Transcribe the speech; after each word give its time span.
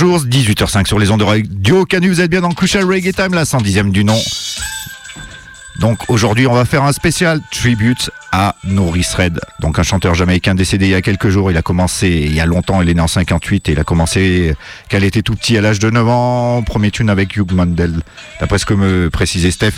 Bonjour, 0.00 0.20
18h05 0.20 0.86
sur 0.86 1.00
les 1.00 1.10
ondes 1.10 1.18
de 1.18 1.24
Radio 1.24 1.84
Canu, 1.84 2.08
vous 2.08 2.20
êtes 2.20 2.30
bien 2.30 2.40
dans 2.40 2.52
Crucial 2.52 2.84
Reggae 2.84 3.12
Time, 3.12 3.34
la 3.34 3.42
110e 3.42 3.90
du 3.90 4.04
nom. 4.04 4.16
Donc 5.80 5.98
aujourd'hui, 6.06 6.46
on 6.46 6.54
va 6.54 6.64
faire 6.64 6.84
un 6.84 6.92
spécial 6.92 7.40
tribute 7.50 8.08
à 8.30 8.54
Norris 8.62 9.08
Red, 9.16 9.40
donc 9.58 9.80
un 9.80 9.82
chanteur 9.82 10.14
jamaïcain 10.14 10.54
décédé 10.54 10.86
il 10.86 10.92
y 10.92 10.94
a 10.94 11.02
quelques 11.02 11.30
jours. 11.30 11.50
Il 11.50 11.56
a 11.56 11.62
commencé 11.62 12.10
il 12.10 12.32
y 12.32 12.38
a 12.38 12.46
longtemps, 12.46 12.80
il 12.80 12.88
est 12.88 12.94
né 12.94 13.00
en 13.00 13.08
58 13.08 13.70
et 13.70 13.72
il 13.72 13.80
a 13.80 13.82
commencé 13.82 14.54
qu'elle 14.88 15.02
était 15.02 15.22
tout 15.22 15.34
petit 15.34 15.58
à 15.58 15.62
l'âge 15.62 15.80
de 15.80 15.90
9 15.90 16.08
ans. 16.08 16.62
Premier 16.62 16.92
tune 16.92 17.10
avec 17.10 17.36
Hugh 17.36 17.50
Mandel, 17.50 17.94
d'après 18.38 18.58
ce 18.60 18.66
que 18.66 18.74
me 18.74 19.10
précisait 19.10 19.50
Steph. 19.50 19.72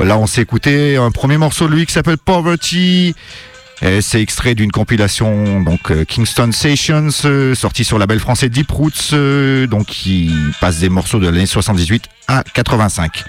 Là, 0.00 0.18
on 0.18 0.26
s'est 0.26 0.42
écouté 0.42 0.96
un 0.98 1.10
premier 1.10 1.38
morceau 1.38 1.66
de 1.66 1.72
lui 1.72 1.86
qui 1.86 1.94
s'appelle 1.94 2.18
Poverty. 2.18 3.14
C'est 3.80 4.22
extrait 4.22 4.54
d'une 4.54 4.72
compilation 4.72 5.60
donc 5.60 5.90
euh, 5.90 6.04
Kingston 6.04 6.50
Sessions 6.50 7.08
euh, 7.26 7.54
sortie 7.54 7.84
sur 7.84 7.98
la 7.98 8.06
belle 8.06 8.20
français 8.20 8.48
Deep 8.48 8.70
Roots 8.70 9.12
euh, 9.12 9.66
donc 9.66 9.86
qui 9.86 10.32
passe 10.60 10.78
des 10.78 10.88
morceaux 10.88 11.18
de 11.18 11.26
l'année 11.26 11.44
78 11.44 12.04
à 12.26 12.42
85. 12.42 13.24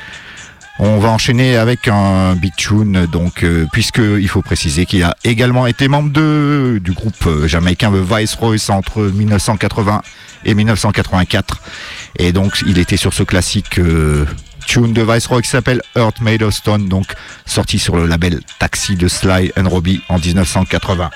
On 0.79 0.99
va 0.99 1.09
enchaîner 1.09 1.57
avec 1.57 1.87
un 1.87 2.35
big 2.35 2.53
tune, 2.55 3.07
donc 3.07 3.43
puisque 3.73 3.97
il 3.97 4.27
faut 4.27 4.43
préciser 4.43 4.85
qu'il 4.85 5.03
a 5.03 5.17
également 5.23 5.65
été 5.65 5.87
membre 5.87 6.11
de, 6.11 6.79
du 6.83 6.91
groupe 6.91 7.47
jamaïcain 7.47 7.91
The 7.91 7.95
Viceroy 7.95 8.57
entre 8.69 9.01
1980 9.01 10.03
et 10.45 10.53
1984, 10.53 11.61
et 12.19 12.31
donc 12.31 12.63
il 12.67 12.77
était 12.77 12.95
sur 12.95 13.11
ce 13.11 13.23
classique 13.23 13.79
tune 14.67 14.93
de 14.93 15.01
Viceroy 15.01 15.41
qui 15.41 15.49
s'appelle 15.49 15.81
Earth 15.95 16.19
Made 16.19 16.43
of 16.43 16.53
Stone, 16.53 16.89
donc 16.89 17.15
sorti 17.45 17.79
sur 17.79 17.95
le 17.95 18.05
label 18.05 18.41
Taxi 18.59 18.95
de 18.95 19.07
Sly 19.07 19.51
and 19.57 19.67
Robbie 19.67 20.01
en 20.09 20.19
1980. 20.19 21.09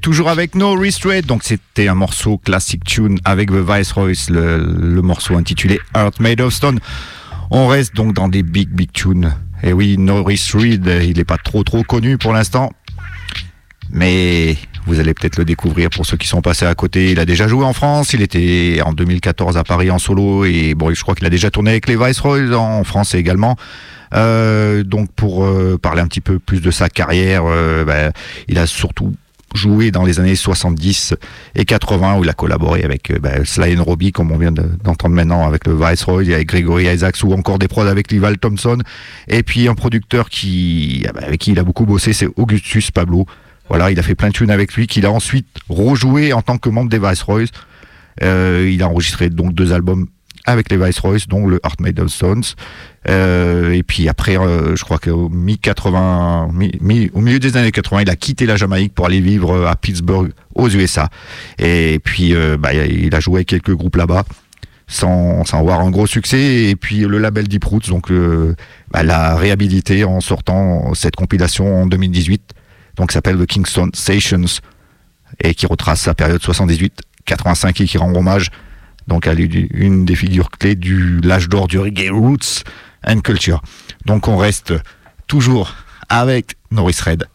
Toujours 0.00 0.28
avec 0.28 0.54
No 0.54 0.74
Restraint, 0.74 1.20
donc 1.20 1.42
c'était 1.42 1.88
un 1.88 1.94
morceau 1.94 2.38
classic 2.38 2.84
tune 2.84 3.18
avec 3.24 3.50
The 3.50 3.54
Viceroys, 3.54 4.30
le, 4.30 4.58
le 4.58 5.02
morceau 5.02 5.36
intitulé 5.36 5.80
Heart 5.94 6.20
Made 6.20 6.40
of 6.40 6.52
Stone. 6.52 6.78
On 7.50 7.66
reste 7.66 7.94
donc 7.94 8.14
dans 8.14 8.28
des 8.28 8.42
big 8.42 8.68
big 8.68 8.92
tunes. 8.92 9.34
Et 9.62 9.72
oui, 9.72 9.96
No 9.98 10.24
Restraint, 10.24 10.80
il 11.02 11.16
n'est 11.16 11.24
pas 11.24 11.38
trop 11.38 11.62
trop 11.62 11.82
connu 11.82 12.18
pour 12.18 12.32
l'instant, 12.32 12.72
mais 13.90 14.56
vous 14.86 14.98
allez 14.98 15.14
peut-être 15.14 15.36
le 15.36 15.44
découvrir 15.44 15.90
pour 15.90 16.06
ceux 16.06 16.16
qui 16.16 16.26
sont 16.26 16.40
passés 16.40 16.66
à 16.66 16.74
côté. 16.74 17.12
Il 17.12 17.20
a 17.20 17.24
déjà 17.24 17.46
joué 17.46 17.64
en 17.64 17.72
France, 17.72 18.12
il 18.12 18.22
était 18.22 18.80
en 18.84 18.92
2014 18.92 19.56
à 19.56 19.64
Paris 19.64 19.90
en 19.90 19.98
solo 19.98 20.44
et 20.44 20.74
bon, 20.74 20.92
je 20.92 21.02
crois 21.02 21.14
qu'il 21.14 21.26
a 21.26 21.30
déjà 21.30 21.50
tourné 21.50 21.70
avec 21.70 21.86
les 21.86 21.96
Viceroys 21.96 22.54
en 22.54 22.82
France 22.84 23.14
également. 23.14 23.56
Euh, 24.14 24.82
donc 24.82 25.10
pour 25.12 25.44
euh, 25.44 25.78
parler 25.80 26.02
un 26.02 26.06
petit 26.06 26.20
peu 26.20 26.38
plus 26.38 26.60
de 26.60 26.70
sa 26.70 26.88
carrière, 26.88 27.44
euh, 27.46 27.84
ben, 27.84 28.12
il 28.48 28.58
a 28.58 28.66
surtout 28.66 29.14
joué 29.54 29.90
dans 29.90 30.04
les 30.04 30.20
années 30.20 30.34
70 30.34 31.14
et 31.54 31.64
80 31.64 32.18
où 32.18 32.24
il 32.24 32.30
a 32.30 32.32
collaboré 32.32 32.82
avec 32.84 33.10
euh, 33.10 33.18
bah, 33.18 33.44
Sly 33.44 33.78
and 33.78 33.84
Robbie 33.84 34.12
comme 34.12 34.30
on 34.32 34.38
vient 34.38 34.52
d'entendre 34.52 35.14
maintenant 35.14 35.46
avec 35.46 35.66
le 35.66 35.74
Viceroy, 35.74 36.32
avec 36.32 36.48
Gregory 36.48 36.86
Isaacs 36.86 37.22
ou 37.24 37.32
encore 37.32 37.58
des 37.58 37.68
prods 37.68 37.86
avec 37.86 38.10
Lival 38.10 38.38
Thompson 38.38 38.78
et 39.28 39.42
puis 39.42 39.68
un 39.68 39.74
producteur 39.74 40.28
qui 40.28 41.04
ah 41.08 41.12
bah, 41.12 41.20
avec 41.26 41.40
qui 41.40 41.52
il 41.52 41.58
a 41.58 41.64
beaucoup 41.64 41.86
bossé 41.86 42.12
c'est 42.12 42.28
Augustus 42.36 42.90
Pablo. 42.90 43.26
Voilà, 43.68 43.90
il 43.90 43.98
a 43.98 44.02
fait 44.02 44.14
plein 44.14 44.28
de 44.28 44.34
tunes 44.34 44.50
avec 44.50 44.74
lui 44.74 44.86
qu'il 44.86 45.06
a 45.06 45.10
ensuite 45.10 45.46
rejoué 45.68 46.32
en 46.32 46.42
tant 46.42 46.58
que 46.58 46.68
membre 46.68 46.90
des 46.90 46.98
Viceroys. 46.98 47.46
Euh, 48.22 48.68
il 48.70 48.82
a 48.82 48.88
enregistré 48.88 49.30
donc 49.30 49.54
deux 49.54 49.72
albums 49.72 50.08
avec 50.44 50.70
les 50.70 50.76
Viceroys, 50.76 51.26
dont 51.28 51.46
le 51.46 51.60
Heart 51.64 51.80
Made 51.80 52.00
of 52.00 52.08
Stones. 52.08 52.42
Euh, 53.08 53.72
et 53.72 53.82
puis 53.82 54.08
après, 54.08 54.36
euh, 54.36 54.76
je 54.76 54.84
crois 54.84 54.98
qu'au 54.98 55.28
mi 55.28 55.58
80, 55.58 56.50
mi, 56.52 57.10
au 57.14 57.20
milieu 57.20 57.38
des 57.38 57.56
années 57.56 57.72
80, 57.72 58.02
il 58.02 58.10
a 58.10 58.16
quitté 58.16 58.46
la 58.46 58.56
Jamaïque 58.56 58.94
pour 58.94 59.06
aller 59.06 59.20
vivre 59.20 59.66
à 59.66 59.76
Pittsburgh, 59.76 60.32
aux 60.54 60.68
USA. 60.68 61.08
Et 61.58 62.00
puis, 62.02 62.34
euh, 62.34 62.56
bah, 62.56 62.74
il 62.74 63.14
a 63.14 63.20
joué 63.20 63.44
quelques 63.44 63.74
groupes 63.74 63.96
là-bas. 63.96 64.24
Sans, 64.88 65.44
sans, 65.44 65.60
avoir 65.60 65.80
un 65.80 65.90
gros 65.90 66.06
succès 66.06 66.64
et 66.64 66.76
puis 66.76 66.98
le 66.98 67.16
label 67.16 67.48
Deep 67.48 67.64
Roots 67.64 67.88
donc 67.88 68.10
euh, 68.10 68.54
bah, 68.90 69.02
l'a 69.02 69.36
réhabilité 69.36 70.04
en 70.04 70.20
sortant 70.20 70.92
cette 70.92 71.16
compilation 71.16 71.82
en 71.82 71.86
2018 71.86 72.52
donc 72.96 73.12
s'appelle 73.12 73.38
The 73.38 73.46
Kingston 73.46 73.88
Sessions 73.94 74.60
et 75.40 75.54
qui 75.54 75.64
retrace 75.66 76.00
sa 76.00 76.14
période 76.14 76.42
78-85 76.42 77.82
et 77.82 77.86
qui 77.86 77.96
rend 77.96 78.12
hommage 78.14 78.50
donc 79.08 79.26
à 79.26 79.34
une 79.34 80.04
des 80.04 80.14
figures 80.14 80.50
clés 80.50 80.74
du 80.74 81.20
l'âge 81.20 81.48
d'or 81.48 81.68
du 81.68 81.78
reggae 81.78 82.10
roots 82.10 82.62
and 83.06 83.20
culture. 83.20 83.62
Donc 84.06 84.28
on 84.28 84.36
reste 84.36 84.74
toujours 85.26 85.74
avec 86.08 86.56
Norris 86.70 86.98
Red. 87.04 87.26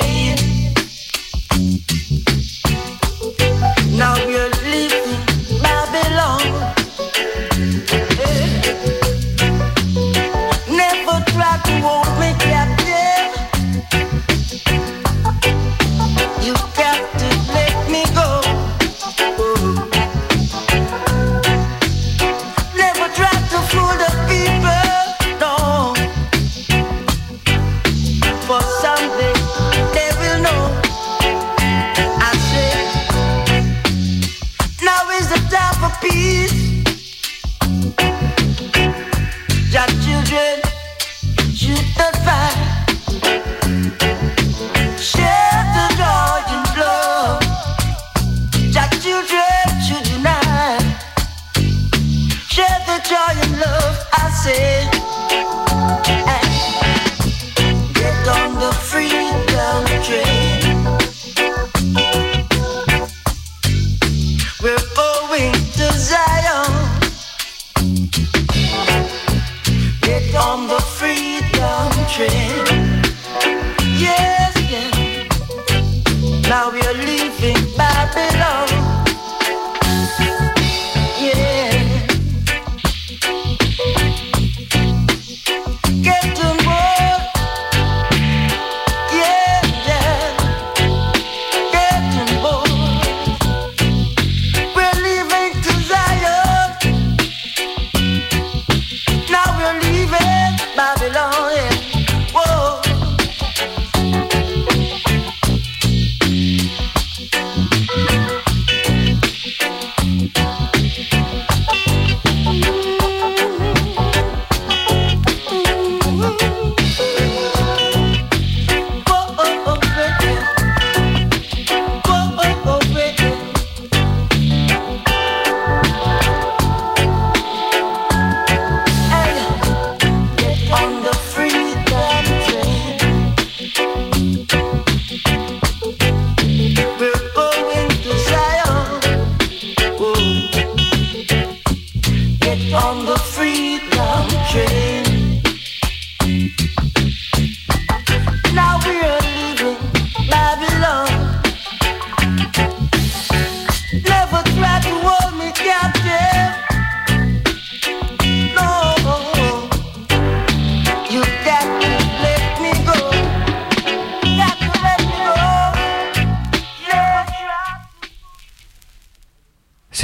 street. 0.00 0.23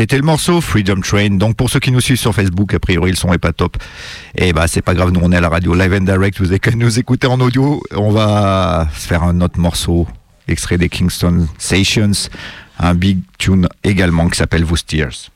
C'était 0.01 0.17
le 0.17 0.23
morceau 0.23 0.63
Freedom 0.63 0.99
Train. 1.03 1.37
Donc 1.37 1.57
pour 1.57 1.69
ceux 1.69 1.79
qui 1.79 1.93
nous 1.93 2.01
suivent 2.01 2.19
sur 2.19 2.35
Facebook, 2.35 2.73
a 2.73 2.79
priori 2.79 3.11
le 3.11 3.17
son 3.19 3.35
est 3.35 3.39
pas 3.39 3.53
top. 3.53 3.77
Et 4.35 4.55
bah 4.55 4.67
c'est 4.67 4.81
pas 4.81 4.95
grave, 4.95 5.11
nous 5.11 5.21
on 5.23 5.31
est 5.31 5.37
à 5.37 5.43
la 5.43 5.51
radio 5.51 5.75
live 5.75 5.93
and 5.93 6.05
direct. 6.05 6.41
Vous 6.41 6.47
avez 6.47 6.59
qu'à 6.59 6.71
nous 6.71 6.99
écouter 6.99 7.27
en 7.27 7.39
audio. 7.39 7.83
On 7.95 8.11
va 8.11 8.89
faire 8.91 9.23
un 9.25 9.43
autre 9.43 9.61
morceau 9.61 10.09
extrait 10.49 10.79
des 10.79 10.89
Kingston 10.89 11.47
Sessions, 11.59 12.31
un 12.79 12.95
big 12.95 13.19
tune 13.37 13.69
également 13.85 14.31
qui 14.31 14.39
s'appelle 14.39 14.65
Vous 14.65 14.79
Tears. 14.79 15.29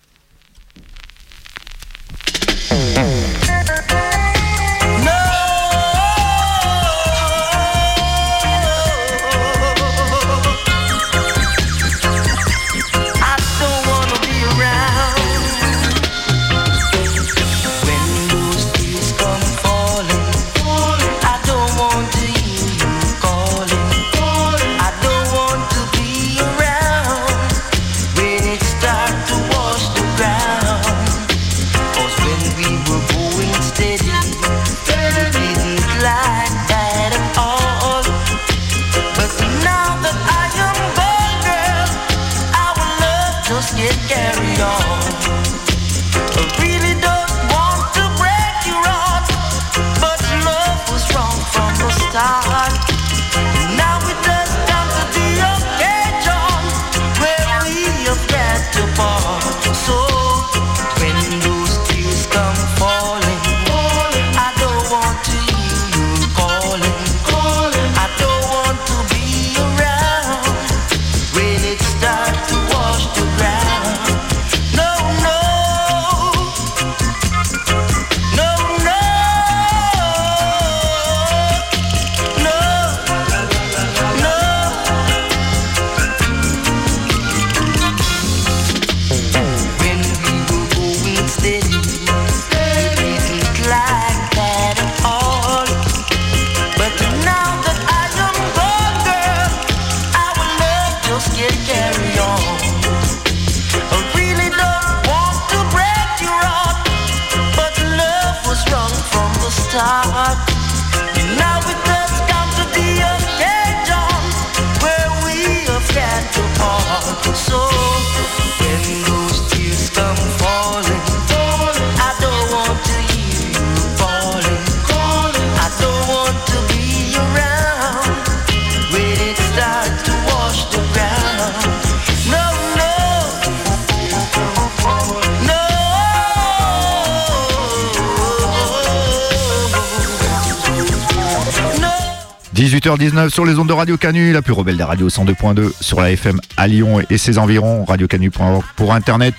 Sur 143.28 143.44
les 143.44 143.58
ondes 143.58 143.68
de 143.68 143.72
Radio 143.72 143.96
Canu, 143.96 144.32
la 144.32 144.42
plus 144.42 144.52
rebelle 144.52 144.76
des 144.76 144.82
radios 144.82 145.08
102.2 145.08 145.70
sur 145.80 146.00
la 146.00 146.10
FM 146.10 146.40
à 146.56 146.66
Lyon 146.66 147.00
et 147.08 147.18
ses 147.18 147.38
environs, 147.38 147.84
radiocanu.org 147.84 148.64
pour 148.74 148.92
internet. 148.92 149.34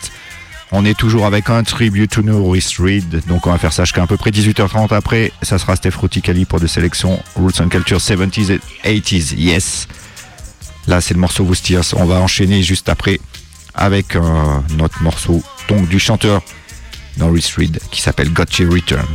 On 0.72 0.86
est 0.86 0.98
toujours 0.98 1.26
avec 1.26 1.50
un 1.50 1.64
tribute 1.64 2.12
to 2.12 2.22
Norris 2.22 2.76
Reed, 2.80 3.24
donc 3.28 3.46
on 3.46 3.52
va 3.52 3.58
faire 3.58 3.74
ça 3.74 3.84
jusqu'à 3.84 4.04
à 4.04 4.08
peu 4.08 4.16
près 4.16 4.32
18h30 4.32 4.94
après. 4.94 5.34
Ça 5.42 5.58
sera 5.58 5.76
Steph 5.76 5.98
Ruticali 5.98 6.46
pour 6.46 6.62
des 6.62 6.70
sélections 6.70 7.20
Roots 7.36 7.60
and 7.60 7.68
Culture 7.68 7.98
70s 7.98 8.60
et 8.86 9.00
80s, 9.00 9.36
yes. 9.36 9.88
Là 10.88 11.02
c'est 11.02 11.14
le 11.14 11.20
morceau 11.20 11.44
Vous 11.44 11.56
on 11.98 12.06
va 12.06 12.16
enchaîner 12.16 12.64
juste 12.64 12.88
après 12.88 13.20
avec 13.74 14.16
un 14.16 14.64
autre 14.80 15.04
morceau 15.04 15.44
donc 15.68 15.90
du 15.90 16.00
chanteur 16.00 16.42
Norris 17.18 17.52
Reed 17.58 17.80
qui 17.92 18.02
s'appelle 18.02 18.32
Gotcha 18.32 18.64
Return. 18.64 19.06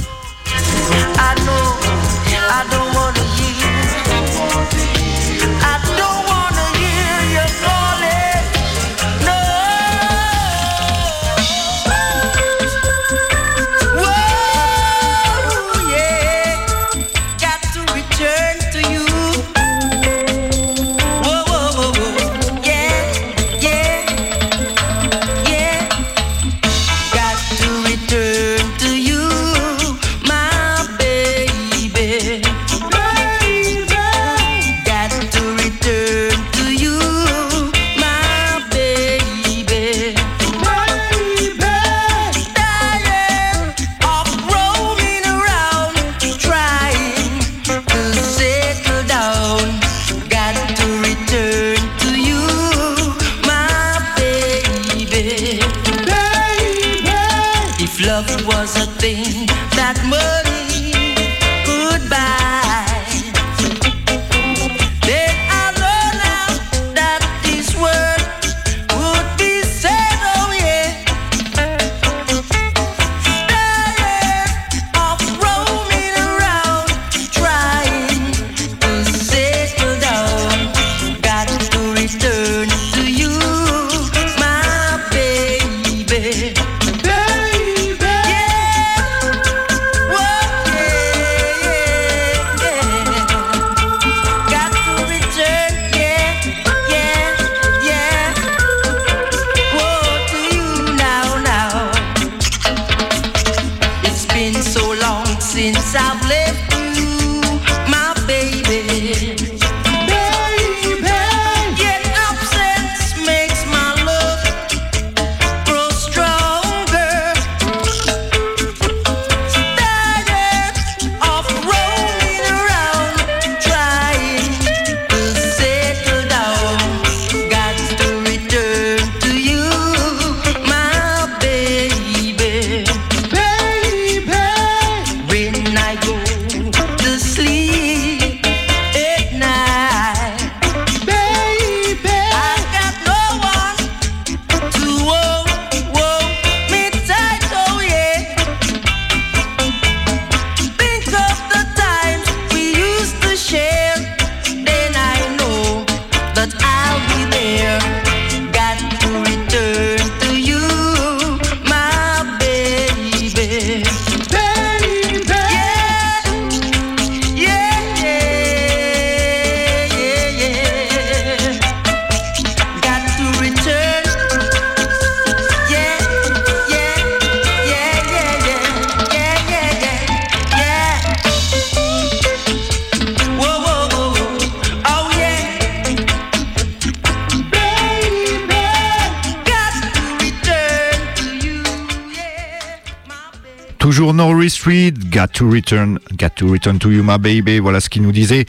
Street, 194.61 194.93
Got 195.11 195.29
to 195.29 195.51
Return, 195.51 195.99
Got 196.19 196.35
to 196.37 196.47
Return 196.47 196.79
to 196.81 196.91
You, 196.91 197.03
my 197.03 197.17
baby. 197.17 197.61
Voilà 197.61 197.81
ce 197.81 197.89
qu'il 197.89 198.03
nous 198.03 198.13
disait. 198.13 198.45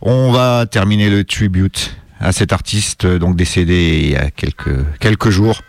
On 0.00 0.32
va 0.32 0.64
terminer 0.64 1.10
le 1.10 1.22
tribute 1.22 1.94
à 2.18 2.32
cet 2.32 2.54
artiste, 2.54 3.06
donc 3.06 3.36
décédé 3.36 4.00
il 4.04 4.10
y 4.12 4.16
a 4.16 4.30
quelques, 4.30 4.74
quelques 5.00 5.28
jours. 5.28 5.60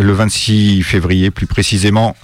Le 0.00 0.12
26 0.12 0.82
février, 0.82 1.30
plus 1.30 1.46
précisément. 1.46 2.16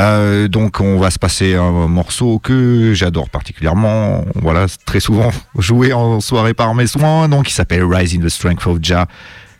Euh, 0.00 0.48
donc 0.48 0.80
on 0.80 0.98
va 0.98 1.12
se 1.12 1.18
passer 1.20 1.54
un 1.54 1.86
morceau 1.86 2.40
que 2.40 2.92
j'adore 2.92 3.30
particulièrement. 3.30 4.24
Voilà, 4.34 4.66
très 4.84 4.98
souvent 4.98 5.30
joué 5.58 5.92
en 5.92 6.18
soirée 6.18 6.54
par 6.54 6.74
mes 6.74 6.88
soins. 6.88 7.28
Donc 7.28 7.48
il 7.48 7.52
s'appelle 7.52 7.84
Rise 7.84 8.16
in 8.16 8.20
the 8.20 8.28
Strength 8.28 8.66
of 8.66 8.78
Jah. 8.82 9.06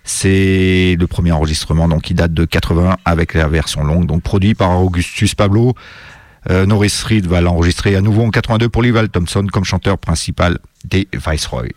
C'est 0.08 0.96
le 0.98 1.06
premier 1.08 1.32
enregistrement 1.32 1.88
donc 1.88 2.02
qui 2.02 2.14
date 2.14 2.32
de 2.32 2.44
80 2.44 2.96
avec 3.04 3.34
la 3.34 3.48
version 3.48 3.82
longue, 3.82 4.06
donc 4.06 4.22
produit 4.22 4.54
par 4.54 4.80
Augustus 4.80 5.34
Pablo. 5.34 5.74
Euh, 6.48 6.64
Norris 6.64 7.02
Reed 7.04 7.26
va 7.26 7.40
l'enregistrer 7.40 7.96
à 7.96 8.00
nouveau 8.00 8.22
en 8.22 8.30
82 8.30 8.68
pour 8.68 8.82
Lival 8.82 9.08
Thompson 9.08 9.44
comme 9.52 9.64
chanteur 9.64 9.98
principal 9.98 10.58
des 10.84 11.08
Viceroy. 11.12 11.70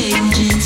changing. 0.00 0.59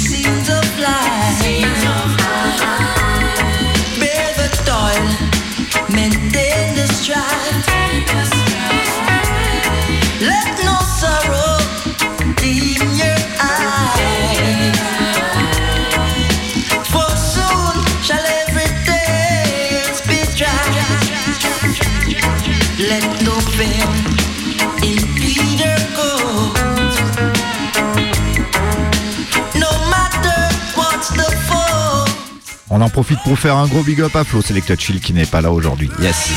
Profite 32.94 33.18
pour 33.24 33.36
faire 33.36 33.56
un 33.56 33.66
gros 33.66 33.82
big 33.82 34.00
up 34.02 34.14
à 34.14 34.22
Flo 34.22 34.40
Selecta 34.40 34.76
Chill 34.76 35.00
qui 35.00 35.12
n'est 35.12 35.26
pas 35.26 35.40
là 35.40 35.50
aujourd'hui. 35.50 35.90
Yes. 36.00 36.30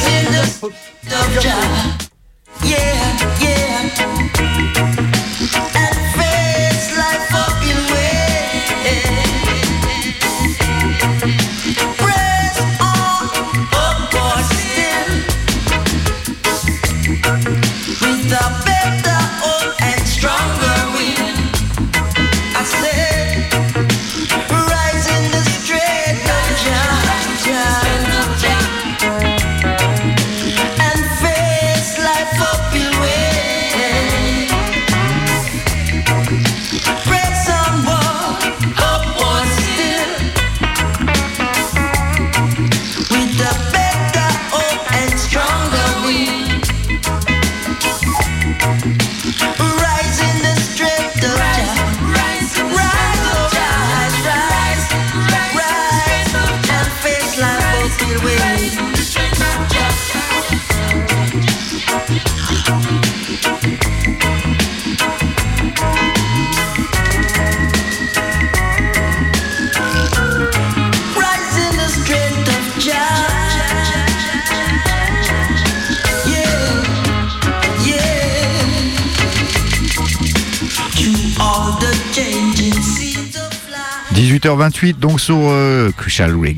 18h28 84.38 85.00
donc 85.00 85.20
sur 85.20 85.38
euh, 85.40 85.90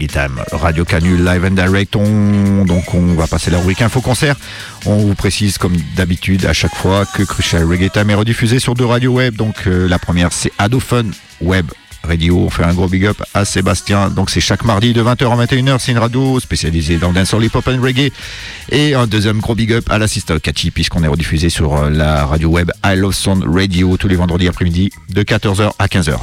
Time, 0.08 0.42
Radio 0.52 0.84
Canule 0.84 1.24
Live 1.24 1.46
and 1.46 1.52
Direct. 1.52 1.96
On, 1.96 2.66
donc 2.66 2.94
on 2.94 3.14
va 3.14 3.26
passer 3.28 3.52
la 3.52 3.58
rubrique 3.60 3.82
info 3.82 4.02
concert. 4.02 4.36
On 4.86 4.98
vous 4.98 5.16
précise 5.16 5.58
comme 5.58 5.76
d'habitude 5.96 6.46
à 6.46 6.54
chaque 6.54 6.76
fois 6.76 7.06
que 7.06 7.24
Crucial 7.24 7.64
Reggae 7.64 7.90
Time 7.90 8.10
est 8.10 8.16
rediffusé 8.16 8.60
sur 8.60 8.74
deux 8.74 8.86
radios 8.86 9.14
web. 9.14 9.36
Donc 9.36 9.68
euh, 9.68 9.88
la 9.88 9.98
première 9.98 10.34
c'est 10.34 10.52
Adofun 10.58 11.06
Web 11.42 11.68
Radio. 12.10 12.38
On 12.40 12.50
fait 12.50 12.64
un 12.64 12.74
gros 12.74 12.88
big 12.88 13.06
up 13.06 13.22
à 13.34 13.46
Sébastien. 13.46 14.10
Donc 14.10 14.30
c'est 14.30 14.42
chaque 14.42 14.66
mardi 14.66 14.92
de 14.94 15.02
20h 15.02 15.32
à 15.32 15.46
21h. 15.46 15.78
C'est 15.80 15.92
une 15.92 16.00
radio 16.00 16.40
spécialisée 16.40 16.98
dans 16.98 17.14
dancehall, 17.14 17.46
hip 17.46 17.52
hop 17.54 17.68
and 17.68 17.82
reggae. 17.82 18.12
Et 18.72 18.96
un 18.96 19.08
deuxième 19.08 19.40
gros 19.40 19.56
big 19.56 19.72
up 19.74 19.90
à 19.90 19.98
la 19.98 20.08
Sister 20.08 20.38
Catchy 20.42 20.72
puisqu'on 20.72 21.04
est 21.04 21.08
rediffusé 21.08 21.50
sur 21.50 21.76
euh, 21.76 21.90
la 21.90 22.26
radio 22.26 22.50
web 22.50 22.72
I 22.84 22.96
Love 22.96 23.14
Sound 23.14 23.46
Radio 23.46 23.96
tous 23.98 24.08
les 24.08 24.16
vendredis 24.16 24.48
après-midi 24.48 24.92
de 25.10 25.24
14h 25.24 25.72
à 25.78 25.86
15h. 25.88 26.18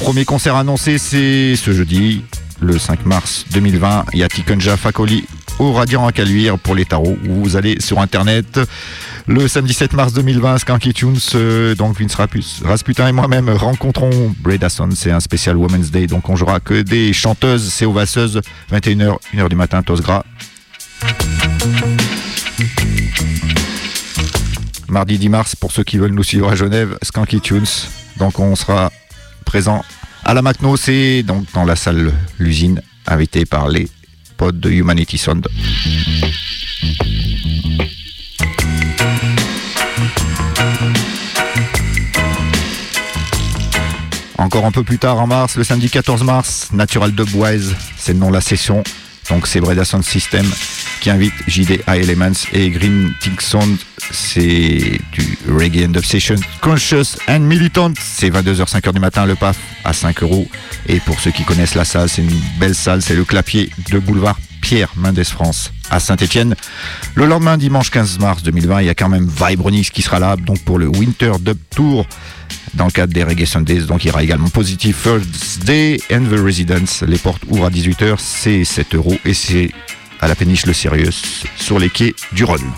Premier 0.00 0.24
concert 0.24 0.56
annoncé, 0.56 0.96
c'est 0.96 1.54
ce 1.56 1.72
jeudi, 1.72 2.22
le 2.60 2.78
5 2.78 3.04
mars 3.04 3.44
2020. 3.52 4.06
Il 4.14 4.20
y 4.20 4.22
a 4.24 4.28
Tikonja 4.28 4.76
Fakoli 4.78 5.24
au 5.58 5.72
Radiant 5.72 6.06
à 6.06 6.12
Caluire 6.12 6.58
pour 6.58 6.74
les 6.74 6.86
tarots. 6.86 7.18
Vous 7.22 7.56
allez 7.56 7.78
sur 7.80 8.00
internet 8.00 8.58
le 9.26 9.48
samedi 9.48 9.72
7 9.72 9.92
mars 9.94 10.12
2020, 10.12 10.58
Skanky 10.58 10.92
Tunes, 10.92 11.16
euh, 11.34 11.74
donc 11.74 11.98
Vince 11.98 12.16
Rasputin 12.64 13.08
et 13.08 13.12
moi-même 13.12 13.48
rencontrons 13.50 14.34
Breda 14.40 14.68
C'est 14.68 15.10
un 15.10 15.20
spécial 15.20 15.56
Women's 15.56 15.90
Day, 15.90 16.06
donc 16.06 16.28
on 16.28 16.36
jouera 16.36 16.60
que 16.60 16.82
des 16.82 17.12
chanteuses, 17.12 17.72
c'est 17.72 17.84
aux 17.84 17.94
21h, 17.94 19.16
1h 19.34 19.48
du 19.48 19.56
matin, 19.56 19.82
Tosgra. 19.82 20.24
Mardi 24.88 25.18
10 25.18 25.28
mars, 25.28 25.56
pour 25.56 25.70
ceux 25.70 25.84
qui 25.84 25.98
veulent 25.98 26.12
nous 26.12 26.24
suivre 26.24 26.50
à 26.50 26.56
Genève, 26.56 26.98
Skanky 27.02 27.40
Tunes. 27.40 27.64
Donc 28.18 28.38
on 28.40 28.56
sera 28.56 28.90
présent 29.44 29.84
à 30.24 30.34
la 30.34 30.42
Macno, 30.42 30.76
c'est 30.76 31.22
donc 31.22 31.46
dans 31.54 31.64
la 31.64 31.76
salle 31.76 32.12
L'usine, 32.38 32.82
invité 33.06 33.44
par 33.46 33.68
les 33.68 33.88
potes 34.36 34.58
de 34.58 34.70
Humanity 34.70 35.18
Sound. 35.18 35.46
Encore 44.40 44.64
un 44.64 44.72
peu 44.72 44.82
plus 44.82 44.98
tard 44.98 45.20
en 45.20 45.26
mars, 45.26 45.56
le 45.56 45.64
samedi 45.64 45.90
14 45.90 46.24
mars, 46.24 46.70
Natural 46.72 47.12
Dubwise, 47.12 47.76
c'est 47.98 48.14
le 48.14 48.20
nom 48.20 48.28
de 48.28 48.32
la 48.32 48.40
session. 48.40 48.82
Donc 49.28 49.46
c'est 49.46 49.60
Breda 49.60 49.84
Sound 49.84 50.02
System 50.02 50.46
qui 51.02 51.10
invite 51.10 51.34
JD 51.46 51.82
Elements 51.86 52.32
et 52.54 52.70
Green 52.70 53.12
Tick 53.20 53.42
Sound. 53.42 53.76
C'est 54.10 54.98
du 55.12 55.38
Reggae 55.46 55.86
and 55.86 55.94
Obsession 55.94 56.36
Conscious 56.62 57.18
and 57.28 57.40
Militant. 57.40 57.92
C'est 58.00 58.30
22h, 58.30 58.66
5h 58.66 58.94
du 58.94 59.00
matin, 59.00 59.26
le 59.26 59.34
PAF 59.34 59.58
à 59.84 59.92
5 59.92 60.22
euros. 60.22 60.48
Et 60.88 61.00
pour 61.00 61.20
ceux 61.20 61.32
qui 61.32 61.44
connaissent 61.44 61.74
la 61.74 61.84
salle, 61.84 62.08
c'est 62.08 62.22
une 62.22 62.40
belle 62.58 62.74
salle, 62.74 63.02
c'est 63.02 63.14
le 63.14 63.26
clapier 63.26 63.68
de 63.90 63.98
boulevard 63.98 64.38
Pierre 64.60 64.90
Mendès 64.96 65.24
France 65.24 65.72
à 65.90 66.00
Saint-Etienne. 66.00 66.54
Le 67.14 67.26
lendemain, 67.26 67.56
dimanche 67.56 67.90
15 67.90 68.18
mars 68.18 68.42
2020, 68.42 68.82
il 68.82 68.86
y 68.86 68.90
a 68.90 68.94
quand 68.94 69.08
même 69.08 69.28
Vibronix 69.28 69.90
qui 69.90 70.02
sera 70.02 70.18
là 70.18 70.36
donc 70.36 70.60
pour 70.60 70.78
le 70.78 70.86
Winter 70.88 71.32
Dub 71.40 71.58
Tour 71.70 72.06
dans 72.74 72.84
le 72.84 72.90
cadre 72.90 73.12
des 73.12 73.24
Reggae 73.24 73.46
Sundays. 73.46 73.82
Donc 73.82 74.04
il 74.04 74.12
y 74.12 74.22
également 74.22 74.48
Positive 74.48 74.94
First 74.94 75.64
Day 75.64 75.98
and 76.12 76.24
the 76.24 76.38
Residence. 76.38 77.02
Les 77.02 77.18
portes 77.18 77.42
ouvrent 77.48 77.66
à 77.66 77.70
18h, 77.70 78.16
c'est 78.18 78.64
7 78.64 78.94
euros 78.94 79.16
et 79.24 79.34
c'est 79.34 79.70
à 80.20 80.28
la 80.28 80.34
péniche 80.34 80.66
Le 80.66 80.72
Sirius 80.72 81.44
sur 81.56 81.78
les 81.78 81.88
quais 81.88 82.14
du 82.32 82.44
Rhône. 82.44 82.70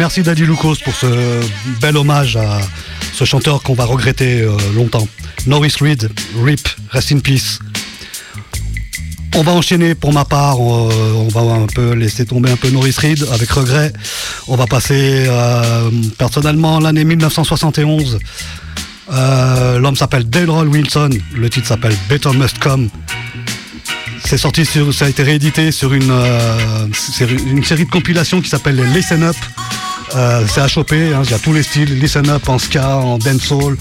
Merci 0.00 0.22
Daddy 0.22 0.46
Lucas 0.46 0.80
pour 0.82 0.94
ce 0.94 1.42
bel 1.78 1.94
hommage 1.98 2.34
à 2.34 2.58
ce 3.12 3.26
chanteur 3.26 3.62
qu'on 3.62 3.74
va 3.74 3.84
regretter 3.84 4.40
euh, 4.40 4.56
longtemps. 4.74 5.06
Norris 5.46 5.74
Reed, 5.78 6.10
RIP, 6.42 6.66
Rest 6.88 7.12
in 7.12 7.18
Peace. 7.18 7.58
On 9.36 9.42
va 9.42 9.52
enchaîner 9.52 9.94
pour 9.94 10.14
ma 10.14 10.24
part, 10.24 10.58
on, 10.58 11.28
va 11.28 11.40
un 11.42 11.66
peu 11.66 11.92
laisser 11.92 12.24
tomber 12.24 12.50
un 12.50 12.56
peu 12.56 12.70
Norris 12.70 12.94
Reed 12.96 13.26
avec 13.30 13.50
regret. 13.50 13.92
On 14.48 14.56
va 14.56 14.66
passer 14.66 15.26
euh, 15.28 15.90
personnellement 16.16 16.80
l'année 16.80 17.04
1971. 17.04 18.18
Euh, 19.12 19.78
l'homme 19.80 19.96
s'appelle 19.96 20.30
Delroy 20.30 20.64
Wilson, 20.64 21.10
le 21.34 21.50
titre 21.50 21.68
s'appelle 21.68 21.94
Better 22.08 22.30
Must 22.30 22.58
Come. 22.58 22.88
C'est 24.24 24.38
sorti 24.38 24.64
sur, 24.64 24.94
ça 24.94 25.04
a 25.04 25.08
été 25.10 25.22
réédité 25.22 25.72
sur 25.72 25.92
une, 25.92 26.10
euh, 26.10 26.86
une 27.46 27.64
série 27.64 27.84
de 27.84 27.90
compilations 27.90 28.40
qui 28.40 28.48
s'appelle 28.48 28.82
Listen 28.94 29.24
Up. 29.24 29.36
Euh, 30.16 30.44
c'est 30.48 30.60
à 30.60 30.68
choper, 30.68 31.12
hein, 31.14 31.22
il 31.24 31.30
y 31.30 31.34
a 31.34 31.38
tous 31.38 31.52
les 31.52 31.62
styles, 31.62 31.98
listen 31.98 32.28
up 32.28 32.48
en 32.48 32.58
ska, 32.58 32.96
en 32.96 33.18
dancehall, 33.18 33.76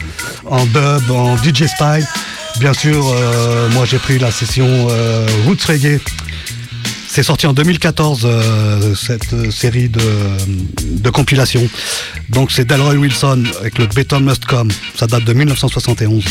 en 0.46 0.66
dub, 0.66 1.12
en 1.12 1.38
DJ 1.38 1.66
style. 1.66 2.08
Bien 2.60 2.74
sûr, 2.74 3.06
euh, 3.08 3.70
moi 3.70 3.86
j'ai 3.86 3.98
pris 4.00 4.20
la 4.20 4.32
session 4.32 4.88
Roots 5.46 5.66
Reggae. 5.68 6.00
C'est 7.08 7.24
sorti 7.24 7.48
en 7.48 7.54
2014, 7.54 8.28
cette 8.96 9.52
série 9.52 9.90
de, 9.90 10.02
de 10.84 11.10
compilations. 11.10 11.68
Donc 12.30 12.52
c'est 12.52 12.66
Delroy 12.66 12.96
Wilson 12.96 13.44
avec 13.60 13.80
le 13.80 13.88
Beton 13.88 14.20
Must 14.20 14.46
Come. 14.46 14.70
Ça 14.96 15.08
date 15.08 15.24
de 15.24 15.34
1971. 15.34 16.24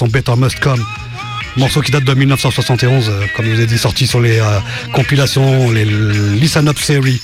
Son 0.00 0.08
Better 0.08 0.34
Must 0.34 0.58
Come. 0.60 0.82
Morceau 1.58 1.82
qui 1.82 1.90
date 1.90 2.04
de 2.04 2.14
1971, 2.14 3.10
euh, 3.10 3.26
comme 3.36 3.44
je 3.44 3.50
vous 3.50 3.60
ai 3.60 3.66
dit, 3.66 3.76
sorti 3.76 4.06
sur 4.06 4.18
les 4.18 4.38
euh, 4.38 4.58
compilations, 4.94 5.70
les 5.70 5.84
Listen 5.84 6.66
Up 6.68 6.78
Series, 6.78 7.20